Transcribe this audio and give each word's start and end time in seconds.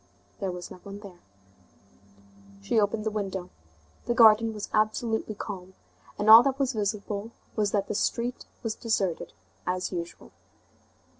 There 0.39 0.49
was 0.49 0.71
no 0.71 0.77
one 0.81 0.97
there. 1.01 1.19
She 2.63 2.79
opened 2.79 3.03
the 3.03 3.11
window. 3.11 3.51
The 4.07 4.15
garden 4.15 4.51
was 4.51 4.67
absolutely 4.73 5.35
calm, 5.35 5.75
and 6.17 6.27
all 6.27 6.41
that 6.41 6.57
was 6.57 6.73
visible 6.73 7.29
was 7.55 7.69
that 7.71 7.87
the 7.87 7.93
street 7.93 8.45
was 8.63 8.73
deserted 8.73 9.31
as 9.67 9.91
usual. 9.91 10.31